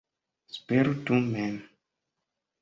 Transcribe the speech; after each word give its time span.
Spertu 0.55 1.19
mem! 1.31 1.55